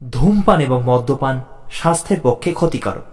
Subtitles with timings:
[0.00, 1.40] ধূমপান এবং মদ্যপান
[1.70, 3.06] স্বাস্থ্যের পক্ষে ক্ষতিকারক।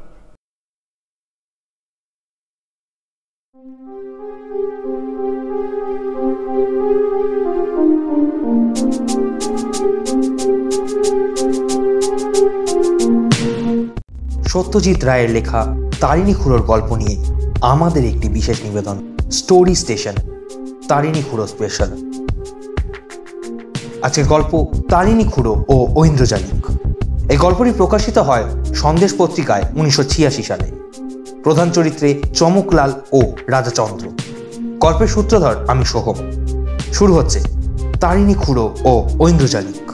[14.48, 15.62] সত্যজিৎ রায়ের লেখা
[16.00, 17.16] তারিণী খুড়োর গল্প নিয়ে
[17.62, 18.98] আমাদের একটি বিশেষ নিবেদন,
[19.32, 20.16] স্টোরি স্টেশন,
[20.88, 21.92] তারিণী খুড়ো স্পেশাল
[24.02, 24.52] আজকের গল্প
[24.90, 26.64] তারিণী খুড়ো ও ঐন্দ্রজালিক।
[27.30, 28.46] এই গল্পটি প্রকাশিত হয়
[28.76, 30.72] সন্দেশ পত্রিকায় উনিশশো ছিয়াশি সালে।
[31.44, 34.08] প্রধান চরিত্রে চমকলাল ও রাজাচন্দ্র।
[34.80, 36.16] গল্পের সূত্রধর আমি সোহম।
[36.94, 37.44] শুরু হচ্ছে
[38.00, 39.92] তারিণী খুড়ো ও ঐন্দ্রজালিক।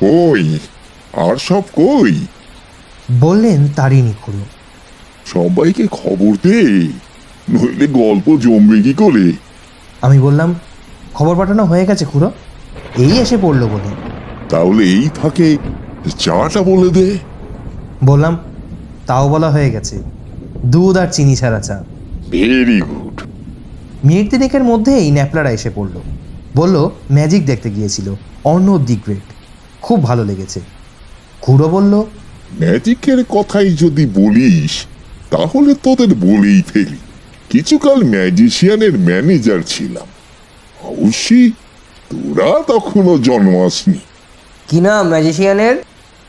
[0.00, 0.58] কই?
[1.12, 2.26] আর সব কই?
[3.08, 4.44] বললেন তারিণী খুড়ো
[5.26, 6.58] সবাইকে খবর দে
[7.48, 9.32] নইলে গল্প জমবে কি করে?
[10.02, 10.54] আমি বললাম
[11.14, 12.30] খবর পাঠানো হয়ে গেছে খুড়ো
[12.96, 13.90] এই এসে পড়ল বলে
[14.48, 15.56] তাহলে এই থাকে
[16.18, 17.18] চাটা বলে দে।
[18.04, 18.36] বললাম
[19.06, 20.02] তাও বলা হয়ে গেছে
[20.66, 21.84] দুধ আর চিনি ছাড়া চা।
[22.30, 23.22] ভেরি গুড
[24.04, 25.94] মিনিট তিনেকের মধ্যেই ন্যাপলারা এসে পড়ল।
[26.56, 29.28] বলল ম্যাজিক দেখতে গিয়েছিল অর্ণ দি গ্রেট।
[29.82, 30.60] খুব ভালো লেগেছে।
[31.40, 32.04] খুড়ো বলল
[32.60, 34.86] ম্যাজিকের কথাই যদি বলিস
[35.30, 36.96] তাহলে তোদের বলেই ফেলি।
[37.50, 40.06] কিছুকাল ম্যাজিশিয়ানের ম্যানেজার ছিলাম।
[40.82, 41.50] অবশ্যই
[42.10, 43.98] তোরা তখনও জন্মাসনি
[44.68, 45.76] কি নাম ম্যাজিশিয়ানের?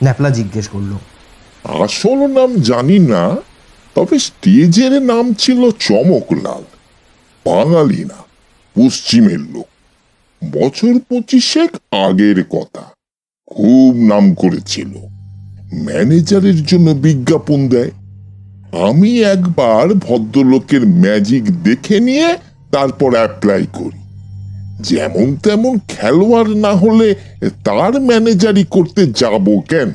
[0.03, 0.98] ন্যাপলা জিজ্ঞেস করল।
[1.81, 3.36] আসল নাম জানি না
[3.95, 6.64] তবে স্টেজের নাম ছিল চমকলাল।
[7.45, 8.20] বাঙালি না
[8.76, 9.67] পশ্চিমের লোক।
[10.44, 12.81] বছর পঁচিশেক আগের কথা।
[13.48, 15.19] খুব নাম করেছিল।
[15.73, 17.92] ম্যানেজারের জন্য বিজ্ঞাপন দেয়।
[18.86, 22.38] আমি একবার ভদ্রলোকের ম্যাজিক দেখে নিয়ে
[22.72, 23.99] তারপর অ্যাপ্লাই করি।
[24.82, 27.16] যেমন তেমন খেলোয়াড় না হলে
[27.64, 29.92] তার ম্যানেজারি করতে যাব কেন?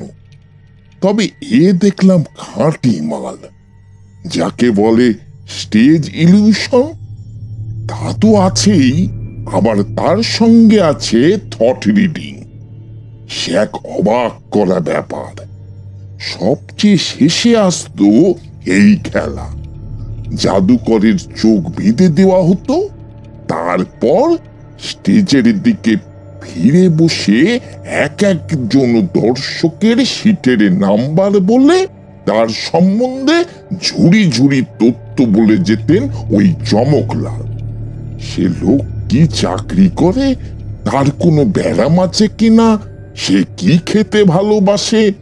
[1.01, 3.37] তবে এ দেখলাম খাঁটি মাল।
[4.25, 5.13] যাকে বলে
[5.49, 6.83] স্টেজ ইলিউশন
[7.87, 9.09] তা তো আছেই,
[9.51, 12.43] আবার তার সঙ্গে আছে থট রিডিং
[13.29, 15.44] সে এক অবাক করা ব্যাপার।
[16.19, 18.33] সবচেয়ে শেষে আসতো
[18.65, 19.47] এই খেলা।
[20.33, 22.89] জাদুকরের চোখ বেঁধে দেওয়া হতো,
[23.47, 24.37] তারপর
[24.79, 25.95] স্টেজের দিকে
[26.41, 31.87] ফিরে বসে এক একজন দর্শকের সিটের নাম্বার বলে
[32.25, 33.43] তার সম্বন্ধে
[33.81, 37.43] ঝুড়ি ঝুড়ি তথ্য বলে যেতেন ওই চমকলাল।
[38.19, 40.35] সে লোক কি চাকরি করে,
[40.85, 42.79] তার কোনো ব্যারাম আছে কিনা,
[43.15, 45.13] সে কি খেতে ভালোবাসে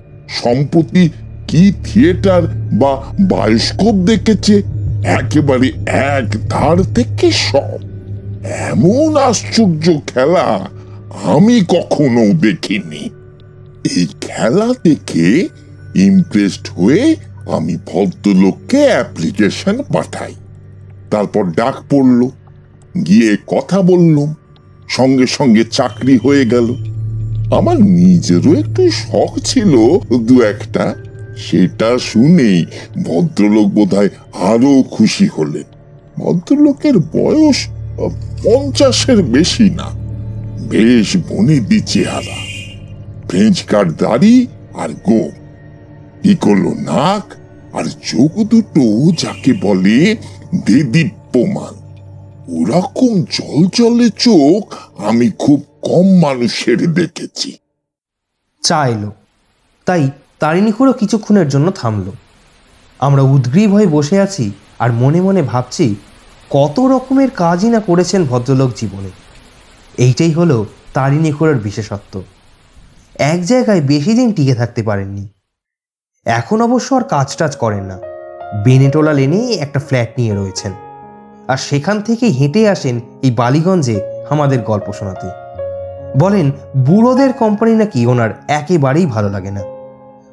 [0.41, 1.09] সম্প্রতি
[1.47, 4.61] কি থিয়েটার বা বায়োস্কোপ দেখেছে?
[5.03, 7.79] একেবারে এক ধার থেকে সব।
[8.43, 10.69] এমন আশ্চর্য খেলা
[11.23, 13.09] আমি কখনো দেখিনি।
[13.95, 15.47] এই খেলা দেখে
[15.95, 17.16] ইমপ্রেসড হয়ে
[17.51, 20.33] আমি ভদ্রলোককে অ্যাপ্লিকেশন পাঠাই।
[21.11, 22.29] তারপর ডাক পড়ল,
[23.05, 24.35] গিয়ে কথা বললাম।
[24.89, 26.92] সঙ্গে সঙ্গে চাকরি হয়ে গেল।
[27.58, 29.74] আমার নিজেরও একটু শখ ছিল,
[30.28, 30.86] দু একটা।
[31.38, 32.59] সেটা শুনেই
[33.06, 34.09] ভদ্রলোক বোধহয়
[34.52, 35.68] আরও খুশি হলেন।
[36.19, 37.59] ভদ্রলোকের বয়স
[38.44, 39.88] পঞ্চাশের বেশি না,
[40.72, 42.40] বেশ বনেদি চেহারা।
[43.28, 44.35] ফ্রেঞ্চ কাট দাড়ি
[44.81, 45.24] আর গো
[46.31, 47.25] ইকলো নাক
[47.78, 48.85] আর চোখ দুটো
[49.22, 49.97] যাকে বলে
[50.66, 51.74] দেদীপ্যমান
[52.47, 57.57] ওরকম জল জলে চোখ আমি খুব কম মানুষের দেখেছি।
[58.61, 59.11] চা এলো
[59.85, 60.09] তাই
[60.77, 62.11] খুড়ো কিছুক্ষণের জন্য থামল।
[62.99, 65.95] আমরা উদ্গ্রীব হয়ে বসে আছি আর মনে মনে ভাবছি,
[66.49, 69.09] কত রকমের কাজই না করেছেন ভদ্রলোক জীবনে।
[69.97, 72.23] এইটাই হলো তারিণী খুড়োর বিশেষত্ব।
[73.15, 75.27] এক জায়গায় বেশি দিন টিকে থাকতে পারেননি।
[76.25, 77.99] এখন অবশ্য আর কাজ টাজ করেন না।
[78.63, 80.73] বেনেটোলা লেনেই একটা ফ্ল্যাট নিয়ে রয়েছেন।
[81.47, 85.28] আর সেখান থেকে হেঁটে আসেন এই বালিগঞ্জে আমাদের গল্প শোনাতে।
[86.19, 89.61] বলেন, বুড়োদের কোম্পানি নাকি ওনার একেবারেই ভালো লাগে না।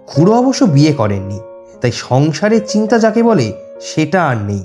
[0.06, 1.40] খুড়ো অবশ্য বিয়ে করেননি,
[1.80, 4.64] তাই সংসারের চিন্তা যাকে বলে সেটা আর নেই।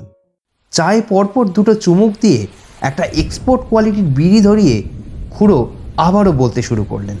[0.70, 2.46] চায়ে পরপর দুটো চুমুক দিয়ে
[2.80, 4.82] একটা এক্সপোর্ট কোয়ালিটির বিড়ি ধরিয়ে
[5.30, 7.16] খুড়ো আবারও বলতে শুরু করলেন।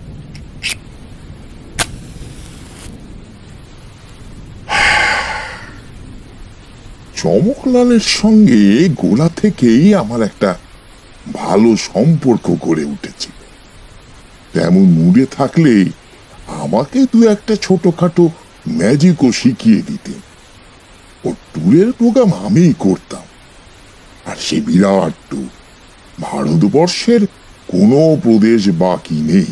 [7.16, 10.54] চমকলালের সঙ্গে গোলা থেকেই আমার একটা
[11.32, 13.38] ভালো সম্পর্ক গড়ে উঠেছিল
[14.52, 15.74] তেমন মুডে থাকলে
[16.62, 18.28] আমাকে দু একটা ছোটখাটো
[18.68, 20.20] ম্যাজিকও শিখিয়ে দিতেন
[21.24, 23.24] ও ট্যুরের প্রোগ্রাম আমিই করতাম।
[24.26, 25.50] আর সে বিরাট ট্যুর
[26.20, 27.22] ভারতবর্ষের
[27.68, 29.50] কোনো প্রদেশ বাকি নেই।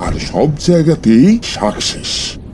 [0.00, 2.12] আর সব জায়গাতেই সাকসেস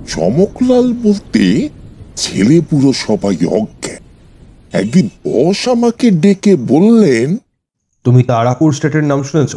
[0.08, 1.68] চমকলাল বলতে
[2.16, 4.02] ছেলে পুরো সবাই অজ্ঞান।
[4.72, 7.36] একদিন বস আমাকে ডেকে বললেন
[8.04, 9.56] তুমি তারাপুর স্টেটের নাম শুনেছ?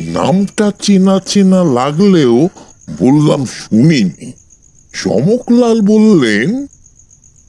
[0.00, 2.48] নামটা চেনা চেনা লাগলেও
[3.00, 4.32] বললাম শুনিনি।
[5.02, 6.66] চমকলাল বললেন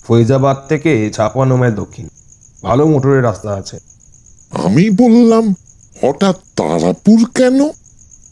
[0.03, 2.07] ফৈজাবাদ থেকে ছাপানো মাইল দক্ষিণ।
[2.63, 3.79] ভালো মোটরের রাস্তা আছে।
[4.51, 5.53] আমি বললাম
[6.01, 7.69] হঠাৎ তারাপুর কেন?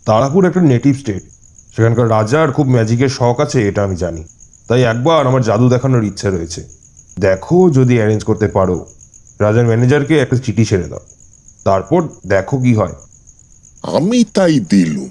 [0.05, 1.23] তারাপুর একটা নেটিভ স্টেট
[1.75, 4.23] সেখানকার রাজার খুব ম্যাজিকের শখ আছে এটা আমি জানি।
[4.67, 6.78] তাই একবার আমার জাদু দেখানোর ইচ্ছে রয়েছে।
[7.19, 8.85] দেখো যদি অ্যারেঞ্জ করতে পারো।
[9.39, 10.99] রাজার ম্যানেজারকে একটা চিঠি ছেড়ে দাও।
[11.63, 12.93] তারপর দেখো কি হয়।
[13.83, 15.09] আমি তাই দিলুম।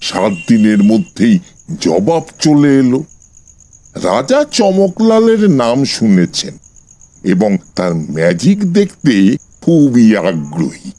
[0.00, 1.38] সাত দিনের মধ্যেই
[1.80, 3.04] জবাব চলে এলো।
[3.94, 6.58] রাজা চমকলালের নাম শুনেছেন
[7.24, 10.90] এবং তার ম্যাজিক দেখতে খুবই আগ্রহী।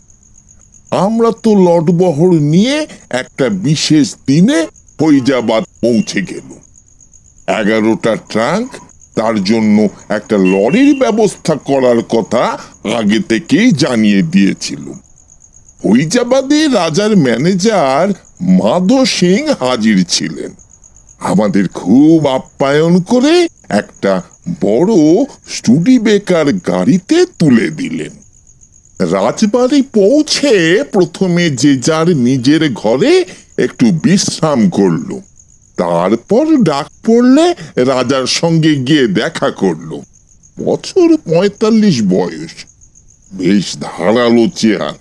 [0.92, 4.68] আমরা তো লটবহর নিয়ে একটা বিশেষ দিনে
[5.00, 6.56] ফৈজাবাদ পৌঁছে গেল
[7.48, 8.69] এগারোটা ট্রাঙ্ক
[9.16, 12.58] তার জন্য একটা লরির ব্যবস্থা করার কথা
[12.98, 14.92] আগে থেকেই জানিয়ে দিয়েছিল।
[15.84, 18.10] ফৈজাবাদে রাজার ম্যানেজার
[18.42, 20.52] মাধো সিং হাজির ছিলেন।
[21.20, 24.22] আমাদের খুব আপ্যায়ন করে একটা
[24.62, 24.94] বড়
[25.50, 28.14] স্টুডি বেকার গাড়িতে তুলে দিলেন।
[29.00, 33.26] রাজবাড়ি পৌঁছে প্রথমে যে যার নিজের ঘরে
[33.58, 35.20] একটু বিশ্রাম করল।
[35.77, 40.01] তারপর ডাক পড়লে রাজার সঙ্গে গিয়ে দেখা করল
[40.66, 42.51] বছর পঁয়তাল্লিশ বয়স।
[43.33, 44.94] বেশ ধারালো চেহারা।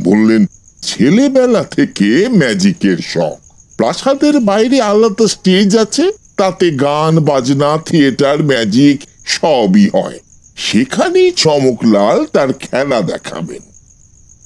[0.00, 0.46] বললেন,
[0.82, 3.36] ছেলেবেলা থেকে ম্যাজিকের শখ।
[3.76, 10.18] প্রাসাদের বাইরে আলাদা স্টেজ আছে, তাতে গান, বাজনা, থিয়েটার, ম্যাজিক সবই হয়।
[10.56, 13.62] সেখানেই চমকলাল তার খেলা দেখাবেন।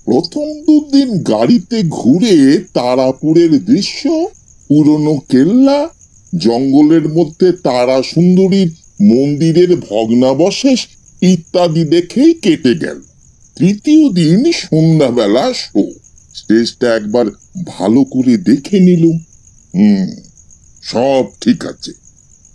[0.04, 4.28] প্রথম দুদিন গাড়িতে ঘুরে তারাপুরের দৃশ্য
[4.68, 5.88] পুরনো কেল্লা,
[6.38, 10.86] জঙ্গলের মধ্যে তারা সুন্দরীর মন্দিরের ভগ্নাবশেষ
[11.20, 13.00] ইত্যাদি দেখেই কেটে গেল।
[13.56, 15.90] তৃতীয় দিন সন্ধ্যাবেলা শো।
[16.34, 17.26] স্টেজটা একবার
[17.66, 19.18] ভালো করে দেখে নিলুম।
[19.74, 20.06] হুম,
[20.82, 21.92] সব ঠিক আছে।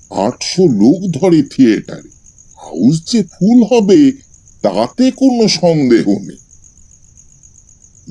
[0.09, 2.09] আটশো লোক ধরে থিয়েটারে।
[2.55, 4.11] হাউস যে ফুল হবে,
[4.61, 6.37] তাতে কোনো সন্দেহ নেই।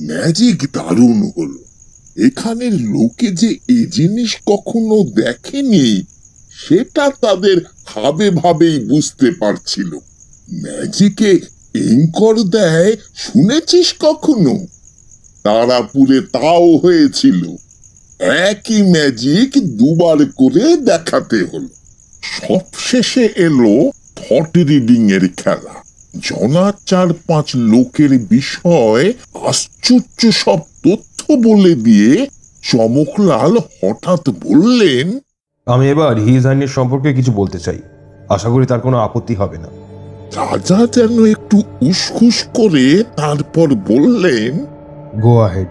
[0.06, 1.68] ম্যাজিক দারুণ হলো।
[2.26, 6.03] এখানের লোকে যে এই জিনিস কখনো দেখেনি,
[6.69, 7.56] সেটা তাদের
[7.87, 9.94] ভাবে ভাবেই বুঝতে পারছিল।
[10.53, 11.31] ম্যাজিকে
[11.75, 14.67] এঙ্কর দেয়, শুনেছিস কখনো?
[15.43, 17.56] তারাপুরে তাও হয়েছিল।
[18.21, 21.69] একই ম্যাজিক দুবার করে দেখাতে হলো।
[22.23, 25.75] সবশেষে এলো থট রিডিং এর খেলা।
[26.23, 29.12] জনা চার পাঁচ লোকের বিষয়
[29.44, 32.27] আশ্চর্য সব তথ্য বলে দিয়ে
[32.63, 35.19] চমকলাল হঠাৎ বললেন
[35.67, 37.79] আমি এবার হিজ আইনের সম্পর্কে কিছু বলতে চাই।
[38.29, 39.69] আশা করি তার কোনো আপত্তি হবে না।
[40.37, 44.67] রাজা যেন একটু উসখুস করে তারপর বললেন
[45.21, 45.67] গো আহেড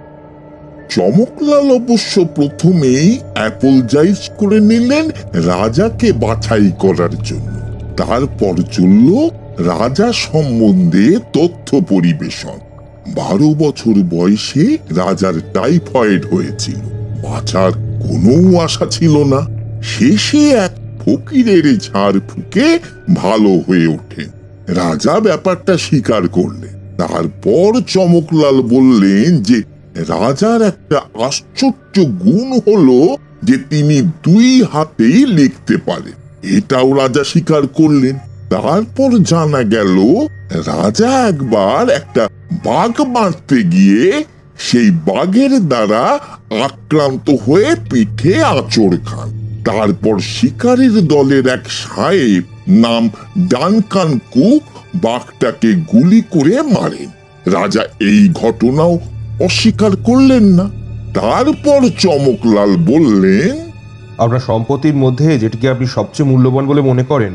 [0.90, 7.58] চমকলাল অবশ্য প্রথমেই অ্যাপল অ্যাপোলজাইজ করে নিলেন রাজাকে বাছাই করার জন্য।
[7.98, 9.30] তারপর চলল
[9.68, 12.67] রাজা সম্বন্ধে তথ্য পরিবেশন।
[13.16, 16.76] বারো বছর বয়সে রাজার টাইফয়েড হয়েছিল।
[17.24, 20.72] বাঁচার কোনো আশা ছিল না। শেষে এক
[21.06, 22.80] ফকিরের ঝাড় ফুকে
[23.16, 24.24] ভালো হয়ে ওঠে।
[24.68, 29.62] রাজা ব্যাপারটা স্বীকার করলেন। তারপর চমকলাল বললেন যে,
[29.96, 38.16] রাজার একটা আশ্চর্য গুণ হলো যে তিনি দুই হাতেই লিখতে পারেন। এটাও রাজা স্বীকার করলেন।
[38.50, 44.24] তারপর জানা গেল, রাজা একবার একটা বাঘ মারতে গিয়ে
[44.58, 46.20] সেই বাঘের দ্বারা
[46.64, 54.64] আক্রান্ত হয়ে পিঠে আঁচড় খান। তারপর শিকারীর দলের এক সাহেব নাম ডানকান কুক
[54.96, 57.10] বাঘটাকে গুলি করে মারেন।
[57.52, 59.00] রাজা এই ঘটনাও
[59.42, 60.70] অস্বীকার করলেন না।
[61.14, 63.72] তারপর চমকলাল বললেন,
[64.18, 67.34] আপনার সম্পত্তির মধ্যে যেটিকে আপনি সবচেয়ে মূল্যবান বলে মনে করেন,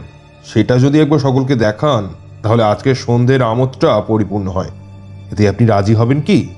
[0.52, 2.08] সেটা যদি একবার সকলকে দেখান,
[2.42, 4.70] তাহলে আজকের সন্ধ্যের আমোদটা পরিপূর্ণ হয়।
[5.32, 6.48] এতে আপনি রাজি হবেন কি?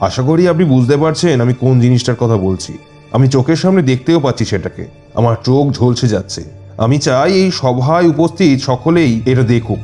[0.00, 2.78] আশা করি আপনি বুঝতে পারছেন আমি কোন জিনিসটার কথা বলছি।
[3.12, 6.44] আমি চোখের সামনে দেখতেও পাচ্ছি সেটাকে। আমার চোখ ঝলসে যাচ্ছে।
[6.78, 9.78] আমি চাই এই সভায় উপস্থিত সকলেই এটা দেখুক।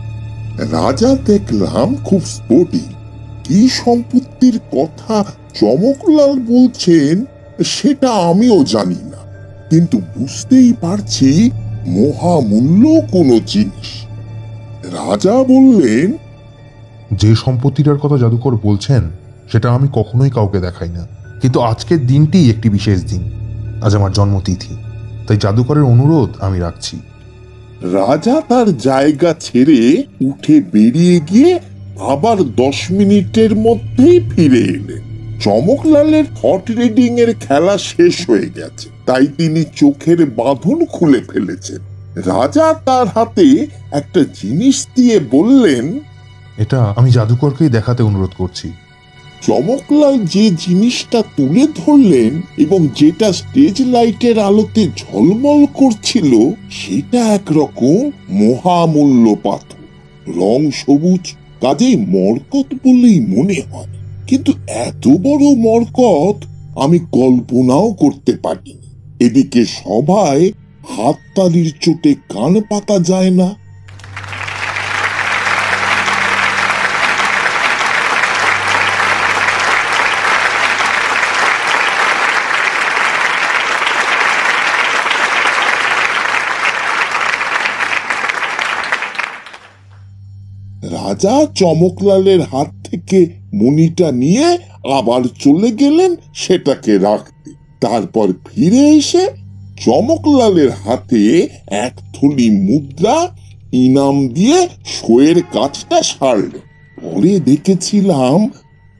[0.58, 2.92] রাজা দেখলাম খুব স্পোর্টিং
[3.44, 5.24] কি সম্পত্তির কথা
[5.54, 7.24] চমকলাল বলছেন
[7.64, 9.20] সেটা আমিও জানি না।
[9.70, 11.50] কিন্তু বুঝতেই পারছি
[11.86, 13.88] মহামূল্য কোনো জিনিস।
[14.94, 16.12] রাজা বললেন
[17.18, 19.10] যে সম্পত্তিটার কথা জাদুকর বলছেন,
[19.52, 21.06] সেটা আমি কখনোই কাউকে দেখাই না।
[21.42, 23.30] কিন্তু আজকের দিনটি একটি বিশেষ দিন।
[23.82, 24.76] আজ আমার জন্মতিথি।
[25.28, 26.96] তাই জাদুকরের অনুরোধ আমি রাখছি।
[27.82, 31.58] রাজা তার জায়গা ছেড়ে উঠে বেরিয়ে গিয়ে
[32.00, 35.04] আবার দশ মিনিটের মধ্যেই ফিরে এলেন।
[35.40, 41.78] চমকলালের হট রিডিং এর খেলা শেষ হয়ে গেছে। তাই তিনি চোখের বাঁধন খুলে ফেলেছেন।
[42.16, 45.98] রাজা তার হাতে একটা জিনিস দিয়ে বললেন
[46.58, 48.72] এটা আমি জাদুকরকেই দেখাতে অনুরোধ করছি।
[49.46, 59.36] চমকলাল যে জিনিসটা তুলে ধরলেন এবং যেটা স্টেজ লাইটের আলোতে ঝলমল করছিল, সেটা একরকম মহামূল্য
[59.42, 59.84] পাথর।
[60.30, 63.86] রং সবুজ, কাজেই মরকত বলেই মনে হয়।
[64.26, 66.44] কিন্তু এত বড় মরকত
[66.78, 68.84] আমি কল্পনাও করতে পারিনি।
[69.26, 70.52] এদিকে সবাই
[70.96, 73.63] হাততালির চোটে কান পাতা যায় না
[91.14, 94.58] রাজা চমকলালের হাত থেকে মণিটা নিয়ে
[94.92, 99.26] আবার চলে গেলেন সেটাকে রাখতে। তারপর ফিরে এসে
[99.84, 103.28] চমকলালের হাতে এক থলি মুদ্রা,
[103.72, 106.60] ইনাম দিয়ে শোয়ের কাজটা সারলেন
[107.02, 108.50] পরে দেখেছিলাম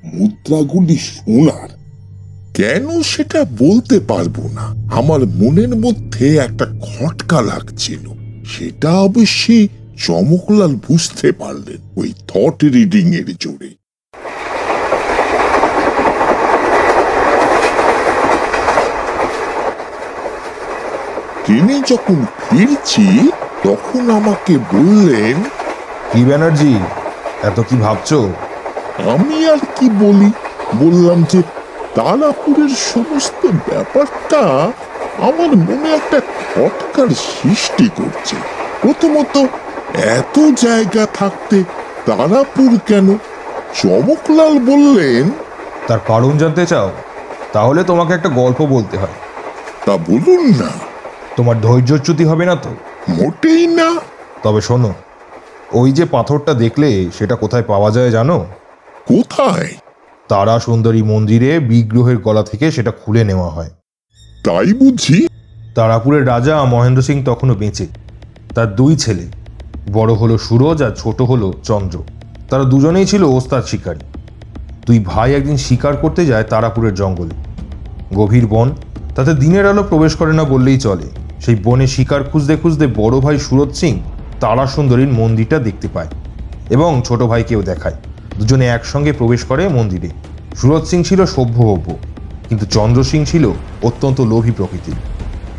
[0.04, 1.68] মুদ্রাগুলি সোনার।
[2.54, 8.09] কেন সেটা বলতে পারব না। আমার মনের মধ্যে একটা খটকা লাগছিল।
[8.44, 13.70] সেটা অবশ্যই চমকলাল বুঝতে পারলেন ওই থট রিডিং এর জোরে।
[21.46, 23.28] তিনি যখন ফিরছি
[23.64, 25.42] তখন আমাকে বললেন
[26.12, 26.74] কি ব্যানার্জি
[27.42, 28.12] এত কি ভাবছ?
[28.98, 30.32] আমি আর কি বলি?
[30.76, 31.42] বললাম যে
[31.94, 34.40] তারাপুরের সমস্ত ব্যাপারটা
[35.18, 38.36] আমার মনে একটা খটকার সৃষ্টি করছে।
[38.82, 39.46] প্রথমত
[39.94, 41.64] এত জায়গা থাকতে
[42.06, 43.18] তারাপুর কেন?
[43.74, 45.30] চমকলাল বললেন
[45.88, 46.90] তার কারণ জানতে চাও
[47.52, 49.14] তাহলে তোমাকে একটা গল্প বলতে হয়।
[49.86, 50.68] তা বলুন না।
[51.36, 52.70] তোমার ধৈর্যচ্যুতি হবে না তো?
[53.08, 54.00] মোটেই না।
[54.42, 54.94] তবে শোনো
[55.72, 58.46] ওই যে পাথরটা দেখলে সেটা কোথায় পাওয়া যায় জানো?
[59.08, 59.68] কোথায়?
[60.28, 63.70] তারা সুন্দরী মন্দিরে বিগ্রহের গলা থেকে সেটা খুলে নেওয়া হয়।
[64.44, 65.28] তাই বুঝি?
[65.74, 67.86] তারাপুরের রাজা মহেন্দ্র সিং তখনও বেঁচে
[68.54, 69.43] তার দুই ছেলে।
[69.92, 72.02] বড় হলো সুরজ আর ছোট হলো চন্দ্র।
[72.50, 74.00] তারা দুজনেই ছিল ওস্তাদ শিকারী।
[74.86, 77.34] দুই ভাই একদিন শিকার করতে যায় তারাপুরের জঙ্গলে।
[78.14, 78.70] গভীর বন,
[79.14, 81.04] তাতে দিনের আলো প্রবেশ করে না বললেই চলে।
[81.40, 84.00] সেই বনে শিকার খুঁজতে খুঁজতে বড় ভাই সুরজ সিং
[84.40, 86.06] তারা সুন্দরীর মন্দিরটা দেখতে পায়
[86.70, 87.94] এবং ছোট ভাইকেও দেখায়।
[88.38, 90.08] দুজনে একসঙ্গে প্রবেশ করে মন্দিরে।
[90.56, 91.96] সুরজ সিং ছিল সভ্যভব্য
[92.48, 94.94] কিন্তু চন্দ্র সিং ছিল অত্যন্ত লোভী প্রকৃতির।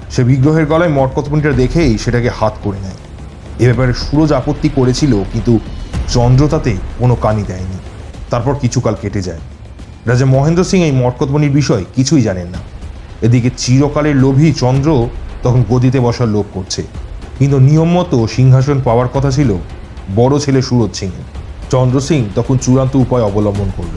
[0.10, 3.05] সে বিগ্রহের গলায় মটকতমণিটা দেখেই সেটাকে হাত করে নেয়।
[3.60, 5.60] এ ব্যাপারে সুরজ আপত্তি করেছিল, কিন্তু
[6.10, 7.78] চন্দ্র তাতে কোনো কানি দেয়নি।
[8.30, 9.40] তারপর কিছুকাল কেটে যায়।
[10.06, 12.58] রাজা মহেন্দ্র সিং এই মটকতমণির বিষয় কিছুই জানেন না।
[13.22, 15.08] এদিকে চিরকালের লোভী চন্দ্র
[15.44, 16.84] তখন গদিতে বসার লোভ করছে।
[17.40, 19.58] কিন্তু নিয়ম মতো সিংহাসন পাওয়ার কথা ছিল
[20.16, 21.12] বড় ছেলে সুরজ সিং।
[21.70, 23.96] চন্দ্র সিং তখন চূড়ান্ত উপায় অবলম্বন করল।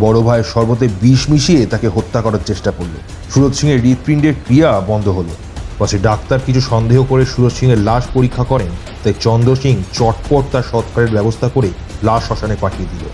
[0.00, 2.94] বড় ভাইয়ের শরবতে বিষ মিশিয়ে তাকে হত্যা করার চেষ্টা করল।
[3.34, 5.45] সুরজ সিংয়ের হৃৎপিণ্ডের ক্রিয়া বন্ধ হলো।
[5.78, 8.68] পাশে ডাক্তার কিছু সন্দেহ করে সুরজ সিংয়ের লাশ পরীক্ষা করেন,
[9.04, 11.68] তাই চন্দ্র সিং চটপট তার সৎকারের ব্যবস্থা করে
[12.02, 13.08] লাশ শ্মশানে পাঠিয়ে দিল।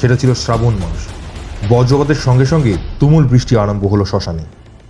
[0.00, 1.00] সেটা ছিল শ্রাবণ মাস।
[1.68, 4.44] বজ্রপাতের সঙ্গে সঙ্গে তুমুল বৃষ্টি আরম্ভ হলো শ্মশানে।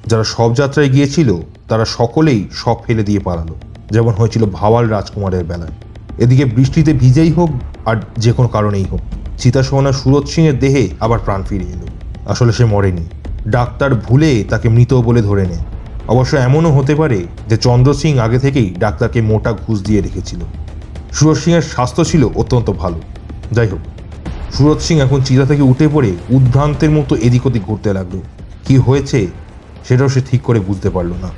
[0.06, 1.37] যারা সব যাত্রায় গিয়েছিল,
[1.68, 3.54] তারা সকলেই সব ফেলে দিয়ে পালালো।
[3.90, 5.71] যেমন হয়েছিল ভাওয়াল রাজকুমারের বেলায়।
[6.18, 7.50] এদিকে বৃষ্টিতে ভিজেই হোক,
[7.85, 9.00] আর যে কোনো কারণেই হোক
[9.38, 11.87] চিতাসোহনা সুরজ সিংয়ের দেহে আবার প্রাণ ফিরে এলো।
[12.26, 13.04] আসলে সে মরেনি।
[13.49, 15.64] ডাক্তার ভুলে তাকে মৃত বলে ধরে নেয়।
[16.09, 20.40] অবশ্য এমনও হতে পারে যে চন্দ্র সিং আগে থেকেই ডাক্তারকে মোটা ঘুষ দিয়ে রেখেছিল।
[21.12, 23.00] সুরজ সিংয়ের স্বাস্থ্য ছিল অত্যন্ত ভালো।
[23.52, 23.78] যাই হোক,
[24.54, 28.18] সুরজ সিং এখন চিতা থেকে উঠে পড়ে উদ্ভ্রান্তের মতো এদিক ওদিক ঘুরতে লাগল।
[28.68, 29.26] কি হয়েছে
[29.88, 31.28] সেটাও সে ঠিক করে বুঝতে পারল না।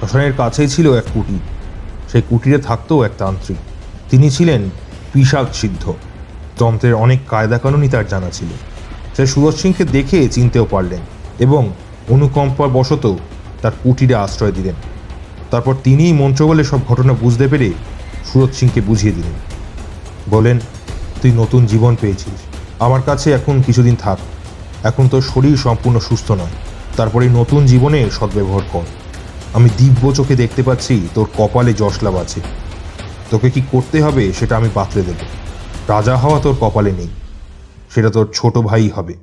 [0.00, 1.38] শ্মশানের কাছেই ছিল এক কুটির।
[2.12, 3.58] সেই কুটিরে থাকতো এক তান্ত্রিক।
[4.10, 4.70] তিনি ছিলেন
[5.12, 5.92] পিসাক সিদ্ধ।
[6.58, 8.48] তন্ত্রের অনেক কায়দাকানুনই তার জানা ছিল।
[9.16, 11.00] সে সুরজ সিংকে দেখে চিনতেও পারলেন
[11.38, 11.72] এবং
[12.08, 13.14] অনুকম্পার বশত
[13.62, 14.74] তার কুটিরে আশ্রয় দিলেন।
[15.50, 17.72] তারপর তিনিই মন্ত্র বলে সব ঘটনা বুঝতে পেরে
[18.32, 19.32] সুরজ সিংকে বুঝিয়ে দিলেন।
[20.30, 20.60] বলেন,
[21.22, 22.40] তুই নতুন জীবন পেয়েছিস।
[22.78, 24.18] আমার কাছে এখন কিছুদিন থাক।
[24.82, 26.54] এখন তোর শরীর সম্পূর্ণ সুস্থ নয়।
[26.96, 28.82] তারপরে নতুন জীবনে সদ্ব্যবহার কর।
[29.54, 32.40] আমি দিব্য চোখে দেখতে পাচ্ছি তোর কপালে যশলাভ আছে।
[33.30, 35.14] তোকে কি করতে হবে সেটা আমি বাতলে দেব।
[35.88, 37.08] রাজা হওয়া তোর কপালে নেই।
[37.94, 39.14] সেটা তোর ছোট ভাই হবে।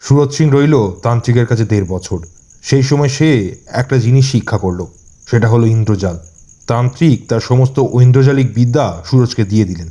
[0.00, 2.18] সুরজ সিং রইল তান্ত্রিকের কাছে দেড় বছর।
[2.62, 4.86] সেই সময় সে একটা জিনিস শিক্ষা করল,
[5.30, 6.18] সেটা হলো ইন্দ্রজাল।
[6.66, 9.88] তান্ত্রিক তার সমস্ত ঐন্দ্রজালিক বিদ্যা সুরজকে দিয়ে দিলেন।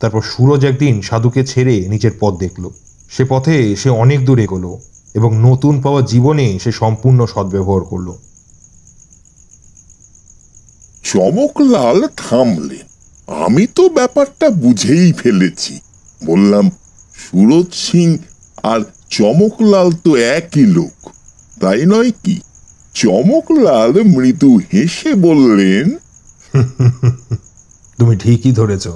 [0.00, 2.68] তারপর সুরজ একদিন সাধুকে ছেড়ে নিজের পথ দেখল।
[3.10, 4.78] সে পথে সে অনেক দূর এগোলো
[5.14, 8.12] এবং নতুন পাওয়া জীবনে সে সম্পূর্ণ সদ্ব্যবহার করল।
[11.04, 12.86] চমকলাল থামলেন।
[13.44, 15.80] আমি তো ব্যাপারটা বুঝেই ফেলেছি।
[16.24, 16.70] বললাম,
[17.14, 18.18] সুরজ সিং
[18.62, 21.10] আর চমকলাল তো একই লোক।
[21.60, 22.40] তাই নয় কি?
[22.94, 25.86] চমকলাল মৃদু হেসে বললেন
[27.98, 28.86] তুমি ঠিকই ধরেছ।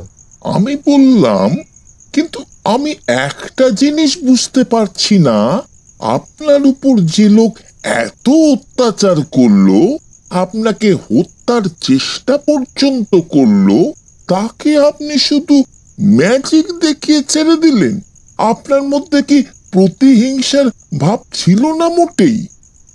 [0.45, 1.51] আমি বললাম
[2.13, 5.63] কিন্তু আমি একটা জিনিস বুঝতে পারছি না।
[6.01, 7.53] আপনার উপর যে লোক
[7.83, 9.69] এত অত্যাচার করল
[10.31, 13.69] আপনাকে হত্যার চেষ্টা পর্যন্ত করল
[14.29, 15.65] তাকে আপনি শুধু
[16.17, 18.01] ম্যাজিক দেখিয়ে ছেড়ে দিলেন।
[18.39, 20.67] আপনার মধ্যে কি প্রতিহিংসার
[20.99, 22.47] ভাব ছিল না মোটেই?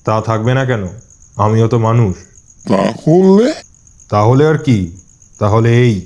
[0.09, 0.87] তা থাকবে না কেন?
[1.35, 2.15] আমিও তো মানুষ।
[2.67, 3.53] তাহলে?
[4.09, 4.97] তাহলে আর কি?
[5.39, 6.01] তাহলে এই।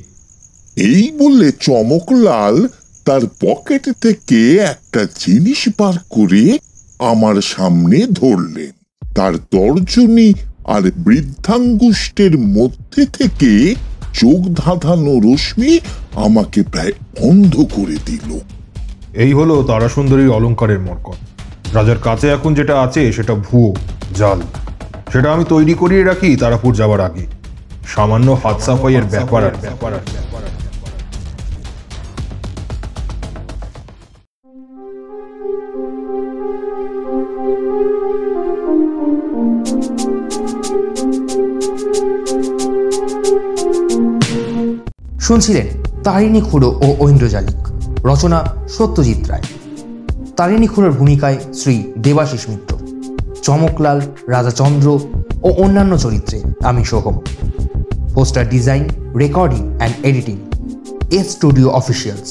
[0.76, 2.68] এই বলে চমকলাল
[3.06, 6.60] তার পকেট থেকে একটা জিনিস বার করে
[7.00, 8.72] আমার সামনে ধরলেন।
[9.16, 10.34] তার তর্জনী
[10.66, 13.76] আর বৃদ্ধাঙ্গুষ্টের মধ্যে থেকে
[14.14, 15.80] চোখ ধাঁধানো রশ্মি
[16.16, 18.40] আমাকে প্রায় অন্ধ করে দিল।
[19.14, 21.16] এই হলো তারাসুন্দরীর অলংকারের মরকত
[21.74, 23.76] রাজার কাছে এখন যেটা আছে সেটা ভুয়ো।
[24.16, 24.40] জাল।
[25.12, 27.26] সেটা আমি তৈরি করিয়ে রাখি তারাপুর যাবার আগে।
[27.88, 30.42] সামান্য হাত সাফাইয়ের ব্যাপার আর ব্যাপার আর ব্যাপার
[45.20, 45.68] শুনছিলেন
[46.04, 47.62] তারিণী খুড়ো ও ঐন্দ্রজালিক
[48.06, 49.46] রচনা সত্যজিৎ রায়।
[50.38, 52.73] তারিণী খুড়োর ভূমিকায় শ্রী দেবাশিস মিত্র।
[53.46, 54.88] চমকলাল, রাজাচন্দ্র
[55.48, 56.38] ও অন্যান্য চরিত্রে
[56.70, 57.16] আমি Soham
[58.16, 58.84] poster design,
[59.24, 60.38] recording and editing
[61.18, 62.30] A studio officials.